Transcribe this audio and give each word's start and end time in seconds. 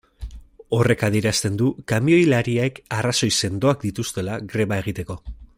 Horrek 0.77 1.03
adierazten 1.07 1.59
du 1.59 1.67
kamioilariek 1.93 2.81
arrazoi 3.01 3.33
sendoak 3.45 3.89
dituztela 3.89 4.43
greba 4.55 4.85
egiteko. 4.87 5.25